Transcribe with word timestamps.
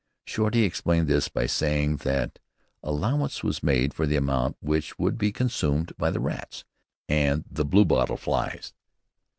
Shorty 0.25 0.63
explained 0.63 1.07
this 1.07 1.27
by 1.29 1.45
saying 1.45 1.97
that 1.97 2.39
allowance 2.81 3.43
was 3.43 3.61
made 3.61 3.93
for 3.93 4.07
the 4.07 4.15
amount 4.15 4.57
which 4.59 4.97
would 4.97 5.15
be 5.15 5.31
consumed 5.31 5.93
by 5.95 6.09
the 6.09 6.19
rats 6.19 6.65
and 7.07 7.45
the 7.47 7.65
blue 7.65 7.85
bottle 7.85 8.17
flies. 8.17 8.73